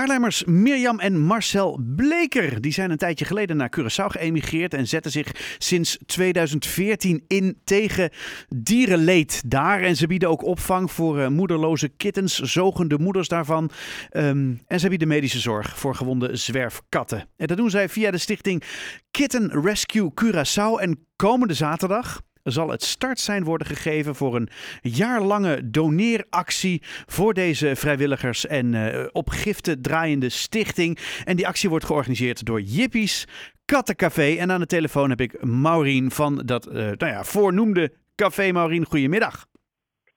[0.00, 5.10] Haarlemmers Mirjam en Marcel Bleker die zijn een tijdje geleden naar Curaçao geëmigreerd en zetten
[5.10, 8.10] zich sinds 2014 in tegen
[8.48, 9.82] dierenleed daar.
[9.82, 13.70] En ze bieden ook opvang voor uh, moederloze kittens, zogende moeders daarvan.
[14.12, 17.28] Um, en ze bieden medische zorg voor gewonde zwerfkatten.
[17.36, 18.62] En dat doen zij via de stichting
[19.10, 20.80] Kitten Rescue Curaçao.
[20.80, 22.20] En komende zaterdag
[22.52, 24.48] zal het startsein worden gegeven voor een
[24.82, 30.98] jaarlange doneeractie voor deze vrijwilligers en uh, op giften draaiende stichting.
[31.24, 33.28] En die actie wordt georganiseerd door Jippies
[33.64, 34.34] Kattencafé.
[34.34, 38.52] En aan de telefoon heb ik Maureen van dat uh, nou ja, voornoemde café.
[38.52, 39.46] Maureen, goedemiddag.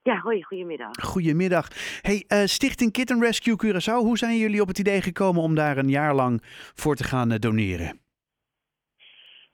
[0.01, 0.89] Ja, hoi, goedemiddag.
[1.01, 1.67] Goedemiddag.
[2.01, 5.77] Hey, uh, Stichting Kitten Rescue Curaçao, hoe zijn jullie op het idee gekomen om daar
[5.77, 8.02] een jaar lang voor te gaan doneren?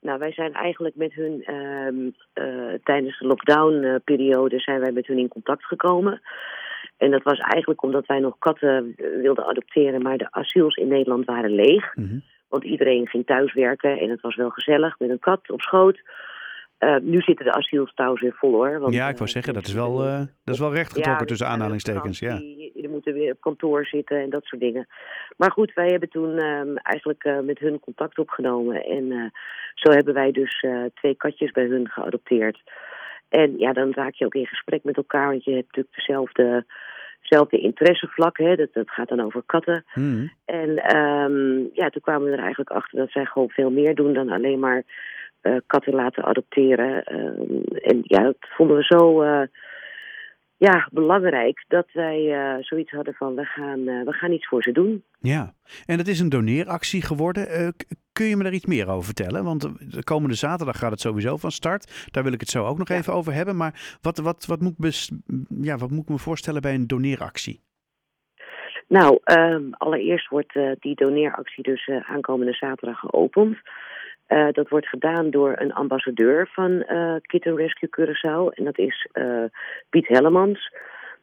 [0.02, 5.18] Nou, wij zijn eigenlijk met hun uh, uh, tijdens de lockdown-periode zijn wij met hun
[5.18, 6.22] in contact gekomen.
[6.98, 11.26] En dat was eigenlijk omdat wij nog katten wilden adopteren, maar de asiels in Nederland
[11.26, 11.96] waren leeg.
[11.96, 12.24] Mm -hmm.
[12.48, 16.02] Want iedereen ging thuiswerken en het was wel gezellig met een kat op schoot.
[16.80, 18.80] Uh, nu zitten de asiels trouwens weer vol hoor.
[18.80, 21.48] Want, ja, ik wou zeggen, dat is wel, uh, dat is wel rechtgetrokken ja, tussen
[21.48, 22.20] aanhalingstekens.
[22.20, 22.40] Ja.
[23.00, 24.88] Moeten weer op kantoor zitten en dat soort dingen.
[25.38, 28.84] Maar goed, wij hebben toen um, eigenlijk uh, met hun contact opgenomen.
[28.84, 29.32] En
[29.74, 32.62] zo hebben wij dus twee katjes bij hun geadopteerd.
[33.30, 36.66] En ja, dan raak je ook in gesprek met elkaar, want je hebt natuurlijk dezelfde
[37.22, 38.38] zelfde interessevlak.
[38.38, 38.56] Hè?
[38.56, 39.84] Dat, dat gaat dan over katten.
[39.94, 40.32] Mm.
[40.46, 44.14] En um, ja, toen kwamen we er eigenlijk achter dat zij gewoon veel meer doen
[44.14, 44.84] dan alleen maar
[45.44, 47.04] uh, katten laten adopteren.
[47.12, 49.42] Uh, en ja, dat vonden we zo uh,
[50.60, 55.04] ja, belangrijk dat wij zoiets hadden van we gaan, we gaan iets voor ze doen.
[55.20, 55.54] Ja,
[55.86, 57.74] en het is een doneeractie geworden.
[58.14, 59.44] kun je me daar iets meer over vertellen?
[59.44, 62.08] Want de komende zaterdag gaat het sowieso van start.
[62.12, 62.96] Daar wil ik het zo ook nog ja.
[62.96, 63.58] even over hebben.
[63.58, 65.10] Maar wat, wat, wat, moet ik
[65.62, 67.62] ja, wat moet ik me voorstellen bij een doneeractie?
[68.88, 73.58] Nou, um, allereerst wordt die doneeractie dus aankomende zaterdag geopend.
[74.30, 78.56] Uh, dat wordt gedaan door een ambassadeur van uh, Kitten Rescue Curaçao.
[78.56, 79.44] En dat is uh,
[79.90, 80.74] Piet Hellemans.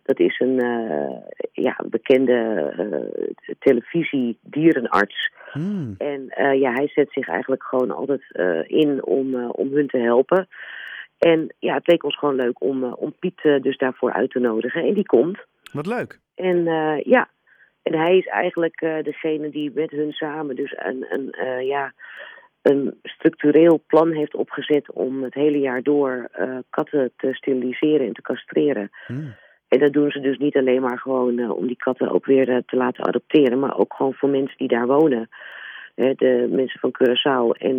[0.03, 0.63] Dat is een
[1.53, 2.73] ja, bekende
[3.59, 5.31] televisie-dierenarts.
[5.53, 5.95] Hmm.
[5.99, 8.23] En ja, hij zet zich eigenlijk gewoon altijd
[8.67, 10.49] in om, om hun te helpen.
[11.19, 14.83] En ja, het leek ons gewoon leuk om, om Piet dus daarvoor uit te nodigen.
[14.83, 15.39] En die komt.
[15.73, 16.19] Wat leuk.
[16.35, 16.65] En
[17.05, 17.29] ja,
[17.83, 21.93] en hij is eigenlijk degene die met hun samen dus een, een ja
[22.71, 28.13] een structureel plan heeft opgezet om het hele jaar door uh, katten te steriliseren en
[28.13, 28.91] te castreren.
[29.07, 29.35] Hmm.
[29.69, 32.49] En dat doen ze dus niet alleen maar gewoon uh, om die katten ook weer
[32.49, 35.29] uh, te laten adopteren, maar ook gewoon voor mensen die daar wonen.
[35.95, 37.79] de mensen van Curaçao en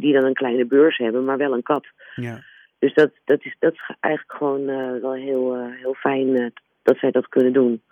[0.00, 1.86] die dan een kleine beurs hebben, maar wel een kat.
[2.14, 2.42] Ja.
[2.78, 4.64] Dus dat, dat, is, dat is eigenlijk gewoon
[5.00, 6.52] wel heel, heel fijn
[6.82, 7.82] dat zij dat kunnen doen.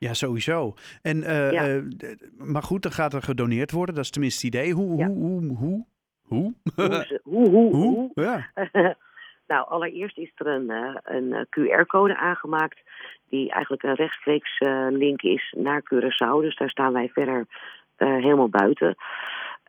[0.00, 0.74] Ja, sowieso.
[1.02, 1.68] En, uh, ja.
[1.68, 1.82] Uh,
[2.38, 3.94] maar goed, dan gaat er gedoneerd worden.
[3.94, 4.72] Dat is tenminste het idee.
[4.72, 4.98] Hoe?
[4.98, 5.06] Ja.
[5.06, 5.56] Hoe?
[5.56, 5.86] Hoe?
[6.26, 6.54] Hoe?
[6.74, 7.20] Hoe?
[7.22, 8.10] hoe, hoe, hoe?
[8.14, 8.50] Ja.
[9.52, 12.78] nou, allereerst is er een, uh, een QR-code aangemaakt.
[13.28, 16.40] Die eigenlijk een rechtstreeks link is naar Curaçao.
[16.40, 17.46] Dus daar staan wij verder
[17.96, 18.96] helemaal buiten.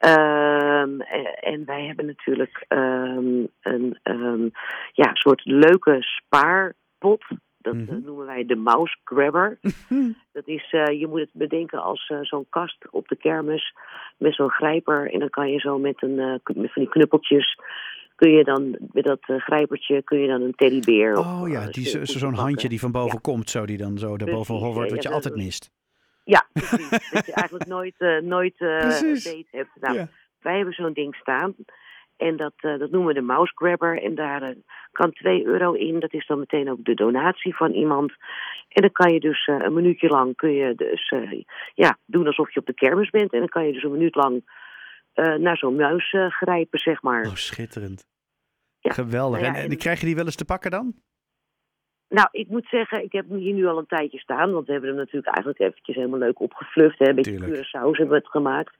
[0.05, 1.01] Um,
[1.41, 4.51] en wij hebben natuurlijk um, een um,
[4.93, 7.23] ja, soort leuke spaarpot
[7.61, 8.01] dat mm -hmm.
[8.05, 9.59] noemen wij de mouse grabber.
[10.37, 13.73] dat is, uh, je moet het bedenken als uh, zo'n kast op de kermis
[14.17, 15.13] met zo'n grijper.
[15.13, 17.59] En dan kan je zo met, een, uh, met van die knuppeltjes,
[18.15, 21.17] kun je dan met dat grijpertje, kun je dan een teddybeer.
[21.17, 23.19] Oh ja, die, zo'n handje die van boven ja.
[23.21, 25.71] komt, zo die dan zo daarboven hovert, wat je altijd mist.
[26.23, 27.09] Ja, precies.
[27.11, 29.69] dat je eigenlijk nooit, nooit date hebt.
[29.79, 30.07] Nou,
[30.39, 31.55] wij hebben zo'n ding staan.
[32.21, 34.03] En dat, uh, dat noemen we de mouse grabber.
[34.03, 34.55] En daar uh,
[34.91, 35.99] kan 2 euro in.
[35.99, 38.13] Dat is dan meteen ook de donatie van iemand.
[38.67, 41.13] En dan kan je dus uh, een minuutje lang kun je dus,
[41.73, 43.33] ja, doen alsof je op de kermis bent.
[43.33, 44.59] En dan kan je dus een minuut lang
[45.13, 47.25] naar zo'n muis grijpen, zeg maar.
[47.25, 48.07] Oh, schitterend.
[48.79, 48.91] Ja.
[48.91, 49.41] Geweldig.
[49.41, 50.93] Nou ja, en, en, en krijg je die wel eens te pakken dan?
[52.09, 54.51] Nou, ik moet zeggen, ik heb hem hier nu al een tijdje staan.
[54.51, 56.99] Want we hebben hem natuurlijk eigenlijk eventjes helemaal leuk opgefluft.
[56.99, 57.09] Hè.
[57.09, 58.75] Een beetje pure saus hebben we het gemaakt.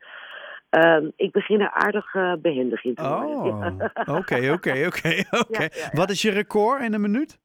[0.71, 3.91] Um, ik begin er aardig uh, behendig in te worden.
[4.06, 5.23] Oh, oké, oké, oké.
[5.31, 5.68] oké.
[5.91, 7.39] Wat is je record in een minuut?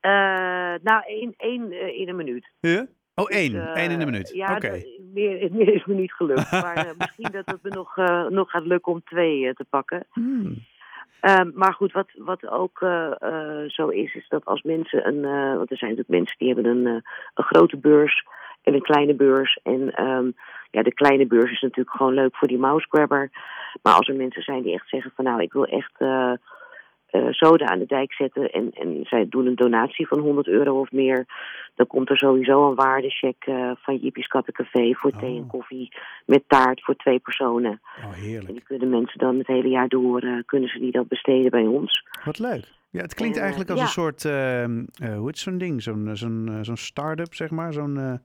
[0.00, 0.10] Uh,
[0.82, 2.50] nou, één, één uh, in een minuut.
[2.60, 2.86] Ja?
[3.14, 3.52] Oh, één.
[3.52, 4.30] Dus, Eén in een minuut.
[4.34, 4.86] Ja, okay.
[5.12, 6.50] meer, meer is me niet gelukt.
[6.50, 7.96] maar misschien dat het me nog,
[8.30, 10.06] nog gaat lukken om twee te pakken.
[10.12, 10.64] Hmm.
[11.20, 12.78] Um, maar goed, wat, wat ook
[13.66, 15.20] zo is, is dat als mensen een...
[15.56, 16.86] want er zijn natuurlijk mensen die hebben een,
[17.34, 18.24] een grote beurs
[18.62, 19.58] en een kleine beurs.
[19.62, 20.34] En um,
[20.76, 23.30] ja, de kleine beurs is natuurlijk gewoon leuk voor die mouse grabber.
[23.82, 26.32] Maar als er mensen zijn die echt zeggen van nou, ik wil echt uh,
[27.12, 30.80] uh, soda aan de dijk zetten en, en zij doen een donatie van 100 euro
[30.80, 31.26] of meer,
[31.74, 35.18] dan komt er sowieso een waardecheck uh, van Jippie's Kattencafé voor oh.
[35.18, 35.92] thee en koffie
[36.26, 37.80] met taart voor twee personen.
[38.04, 38.48] Oh, heerlijk.
[38.48, 41.66] En die kunnen mensen dan het hele jaar door, kunnen ze die dat besteden bij
[41.66, 42.02] ons.
[42.24, 42.64] Wat leuk.
[42.90, 43.84] Ja, het klinkt en, eigenlijk als ja.
[43.84, 44.22] een soort,
[45.16, 48.20] hoe heet zo'n ding, zo'n zo'n zo'n start-up zeg maar, zo'n,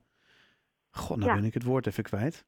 [0.92, 1.36] god, nou ja.
[1.36, 2.44] ben ik het woord even kwijt.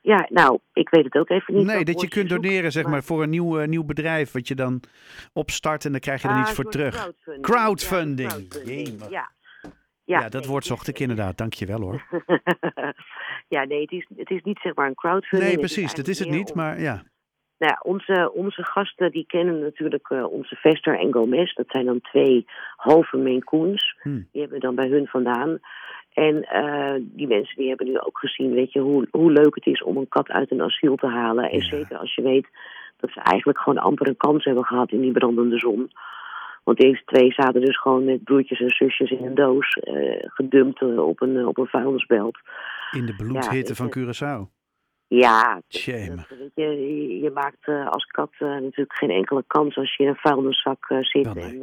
[0.00, 1.66] Ja, nou, ik weet het ook even niet.
[1.66, 4.54] Nee, dat je kunt doneren, zeg maar, voor een nieuw, uh, nieuw bedrijf wat je
[4.54, 4.82] dan
[5.32, 6.94] opstart en dan krijg je er ah, iets voor terug.
[6.94, 7.42] Crowdfunding.
[7.42, 8.30] Crowdfunding.
[8.30, 9.10] Ja, crowdfunding.
[9.10, 9.30] ja.
[10.04, 11.38] Ja, ja, dat woord zocht ik inderdaad.
[11.38, 12.06] Dank je wel hoor.
[13.54, 15.50] ja, nee, het is, het is niet zeg maar een crowdfunding.
[15.50, 15.94] Nee, precies.
[15.94, 17.02] dat is het niet, maar ja.
[17.58, 21.54] Nou ja, onze, onze gasten die kennen natuurlijk uh, onze Vester en Gomez.
[21.54, 23.96] Dat zijn dan twee halve Maine Coons.
[24.02, 24.28] Hmm.
[24.32, 25.58] Die hebben we dan bij hun vandaan.
[26.14, 29.66] En uh, die mensen die hebben nu ook gezien, weet je, hoe, hoe leuk het
[29.66, 31.50] is om een kat uit een asiel te halen.
[31.50, 32.46] En zeker als je weet
[32.96, 35.90] dat ze eigenlijk gewoon amper een kans hebben gehad in die brandende zon.
[36.64, 40.82] Want deze twee zaten dus gewoon met broertjes en zusjes in een doos, uh, gedumpt
[40.82, 42.38] op een, op een vuilnisbelt.
[42.90, 44.60] In de bloedhitte ja, van Curaçao.
[45.06, 50.08] Ja, weet je, je maakt uh, als kat natuurlijk geen enkele kans als je in
[50.08, 51.34] een vuilniszak zit.
[51.34, 51.44] Nee.
[51.44, 51.58] En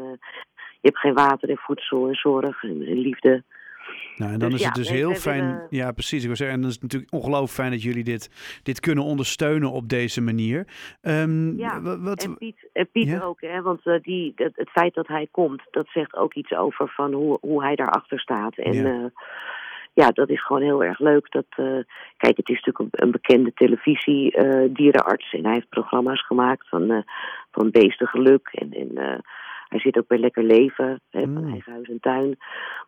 [0.81, 3.43] je hebt geen water en voedsel en zorg en, en liefde.
[4.19, 5.61] Nou, en dan dus is het dus heel fijn.
[5.69, 6.21] Ja, precies.
[6.21, 9.03] Ik wil zeggen, en dan is het natuurlijk ongelooflijk fijn dat jullie dit, dit kunnen
[9.03, 10.67] ondersteunen op deze manier.
[11.01, 13.21] Um, ja, wat, en Piet, en Piet ja?
[13.21, 16.51] ook, hè, want uh, die, het, het, feit dat hij komt, dat zegt ook iets
[16.51, 18.57] over van hoe, hoe hij daarachter staat.
[18.57, 18.83] En ja.
[18.83, 19.05] Uh,
[19.93, 21.31] ja, dat is gewoon heel erg leuk.
[21.31, 21.83] Dat, uh,
[22.17, 25.33] kijk, het is natuurlijk een, een bekende televisie-dierenarts.
[25.33, 27.05] en hij heeft programma's gemaakt van,
[27.51, 28.73] van beestengeluk en.
[28.73, 29.21] en
[29.69, 31.51] hij zit ook bij Lekker Leven, hè, van mm.
[31.51, 32.37] eigen huis en tuin.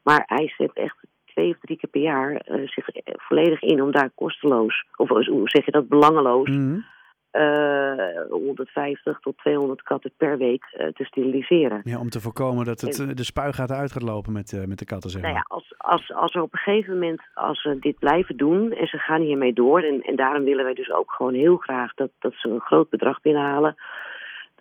[0.04, 3.92] Maar hij zet echt twee of drie keer per jaar uh, zich volledig in om
[3.92, 6.86] daar kosteloos, of hoe zeg je dat, belangeloos, mm.
[7.31, 11.81] uh, 150 tot 200 katten per week uh, te steriliseren.
[11.83, 14.86] Ja, om te voorkomen dat het, en, de spuigaten uit gaat lopen met, met de
[14.86, 15.31] katten, zeg maar.
[15.31, 18.72] Nou ja, als, als, als er op een gegeven moment, als ze dit blijven doen
[18.72, 21.94] en ze gaan hiermee door, en, en daarom willen wij dus ook gewoon heel graag
[21.94, 23.75] dat, dat ze een groot bedrag binnenhalen,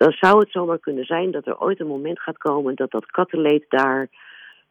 [0.01, 3.05] dan zou het zomaar kunnen zijn dat er ooit een moment gaat komen dat dat
[3.05, 4.07] kattenleed daar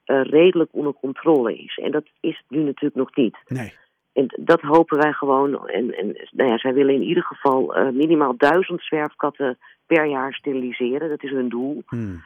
[0.07, 1.79] uh, redelijk onder controle is.
[1.83, 3.37] En dat is nu natuurlijk nog niet.
[3.47, 3.73] Nee.
[4.13, 5.69] En dat hopen wij gewoon.
[5.69, 10.33] En, en nou ja, zij willen in ieder geval uh, minimaal duizend zwerfkatten per jaar
[10.33, 11.09] steriliseren.
[11.09, 11.83] Dat is hun doel.
[11.87, 12.25] Hmm.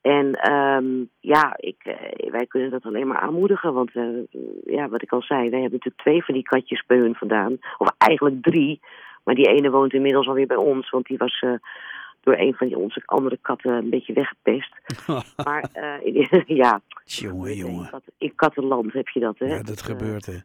[0.00, 3.72] En um, ja, ik, uh, wij kunnen dat alleen maar aanmoedigen.
[3.74, 3.90] Want
[4.64, 7.58] ja, wat ik al zei, wij hebben natuurlijk twee van die katjes bij hun vandaan.
[7.78, 8.80] Of eigenlijk drie.
[9.24, 10.90] Maar die ene woont inmiddels alweer bij ons.
[10.90, 11.44] Want die was
[12.20, 14.74] door een van die onze andere katten een beetje weggepest.
[15.46, 16.80] maar uh, ja.
[17.04, 17.90] Jongen, jongen.
[17.92, 19.46] In, in kattenland heb je dat, hè?
[19.46, 20.36] Ja, dat gebeurt, hè?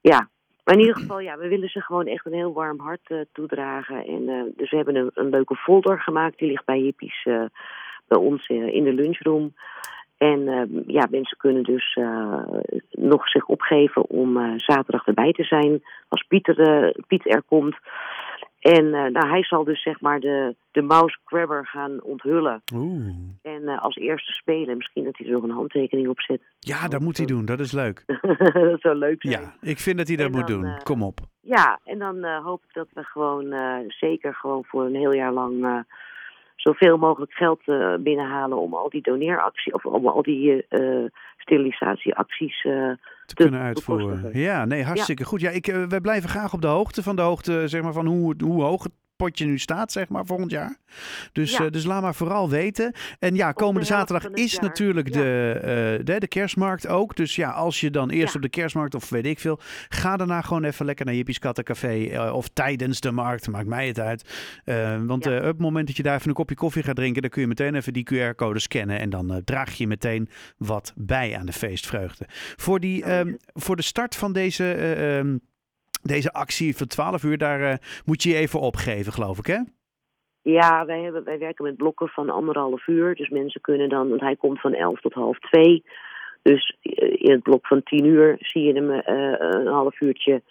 [0.00, 0.28] Ja.
[0.64, 3.20] Maar in ieder geval, ja, we willen ze gewoon echt een heel warm hart uh,
[3.32, 4.06] toedragen.
[4.06, 6.38] En, uh, dus we hebben een, een, leuke folder gemaakt.
[6.38, 7.22] Die ligt bij Hippies
[8.06, 9.54] bij ons in de lunchroom.
[10.16, 10.40] En
[10.86, 11.98] ja, mensen kunnen dus
[12.90, 15.82] nog zich opgeven om zaterdag erbij te zijn.
[16.08, 17.76] Als Pieter, Piet er komt.
[18.62, 22.62] En uh, nou, hij zal dus zeg maar de, de mouse grabber gaan onthullen.
[22.74, 23.14] Oeh.
[23.42, 24.76] En uh, als eerste spelen.
[24.76, 26.40] Misschien dat hij er nog een handtekening op zet.
[26.58, 27.44] Ja, dat moet hij doen.
[27.44, 28.04] Dat is leuk.
[28.70, 29.42] dat zou leuk zijn.
[29.42, 30.70] Ja, ik vind dat hij dat en moet dan, doen.
[30.70, 31.18] Uh, Kom op.
[31.40, 33.54] Ja, en dan hoop ik dat we gewoon
[33.88, 35.84] zeker gewoon voor een heel jaar lang
[36.56, 41.04] zoveel mogelijk geld uh, binnenhalen om al die doneeracties of om al die uh,
[41.36, 44.30] sterilisatieacties uh, te, te, kunnen uitvoeren.
[44.32, 45.28] Ja, nee, hartstikke ja.
[45.28, 45.40] goed.
[45.40, 48.34] Ja, ik, wij blijven graag op de hoogte van de hoogte, zeg maar, van hoe,
[48.44, 50.76] hoe hoog het potje nu staat, zeg maar, volgend jaar.
[51.32, 51.64] Dus, ja.
[51.64, 52.94] uh, dus laat maar vooral weten.
[53.18, 54.62] En ja, komende zaterdag is jaar.
[54.62, 55.14] natuurlijk ja.
[55.14, 55.54] de,
[55.98, 57.16] uh, de, de kerstmarkt ook.
[57.16, 58.36] Dus ja, als je dan eerst ja.
[58.36, 61.94] op de kerstmarkt of weet ik veel, ga daarna gewoon even lekker naar Jippie's Kattencafé
[61.94, 64.30] uh, of tijdens de markt, maakt mij het uit.
[65.06, 67.40] want op het moment dat je daar even een kopje koffie gaat drinken, dan kun
[67.40, 71.52] je meteen even die QR-code scannen en dan draag je meteen wat bij aan de
[71.52, 72.26] feestvreugde.
[72.56, 74.64] Voor, die, um, voor de start van deze
[75.18, 75.40] um,
[76.02, 79.58] deze actie van 12 uur, daar uh, moet je je even opgeven, geloof ik, hè?
[80.42, 83.14] Ja, wij, hebben, wij werken met blokken van anderhalf uur.
[83.14, 85.84] Dus mensen kunnen dan, want hij komt van 11 tot half 2.
[86.42, 89.00] Dus in het blok van 10 uur zie je hem uh,
[89.38, 90.42] een half uurtje.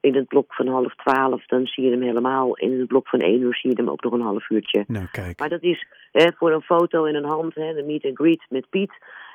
[0.00, 2.56] In het blok van half 12 dan zie je hem helemaal.
[2.56, 4.84] En in het blok van 1 uur zie je hem ook nog een half uurtje.
[4.86, 5.38] Nou, kijk.
[5.38, 8.46] Maar dat is hè, voor een foto in een hand, hè, de meet and greet
[8.48, 8.92] met Piet,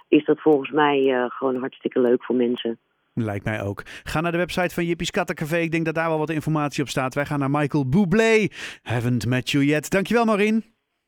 [0.08, 2.80] is dat volgens mij uh, gewoon hartstikke leuk voor mensen.
[3.13, 3.84] Lijkt mij ook.
[4.03, 5.58] Ga naar de website van Jippie's Kattencafé.
[5.58, 7.13] Ik denk dat daar wel wat informatie op staat.
[7.13, 8.48] Wij gaan naar Michael Bublé.
[8.82, 9.89] Haven't met you yet.
[9.89, 10.73] Dankjewel, Maureen.